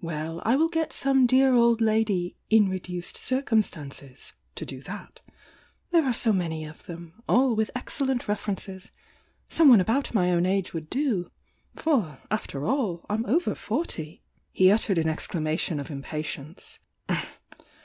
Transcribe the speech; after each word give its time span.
Well, 0.00 0.40
I 0.44 0.54
will 0.54 0.68
get 0.68 0.92
some 0.92 1.26
dear 1.26 1.52
old 1.52 1.80
lady 1.80 2.36
'in 2.48 2.68
re 2.68 2.78
duced 2.78 3.16
circumstances' 3.16 4.32
to 4.54 4.64
do 4.64 4.80
that. 4.82 5.20
There 5.90 6.04
are 6.04 6.14
so 6.14 6.32
many 6.32 6.64
of 6.64 6.84
them— 6.84 7.14
all 7.28 7.56
with 7.56 7.72
excellent 7.74 8.28
references. 8.28 8.92
Someone 9.48 9.80
about 9.80 10.14
my 10.14 10.30
own 10.30 10.46
age 10.46 10.74
would 10.74 10.88
do,— 10.88 11.28
for 11.74 12.20
after 12.30 12.64
all, 12.64 13.04
I'm 13.10 13.26
over 13.26 13.56
forty!" 13.56 14.22
He 14.52 14.70
uttered 14.70 14.96
an 14.96 15.08
exclamation 15.08 15.80
of 15.80 15.90
impatience. 15.90 16.78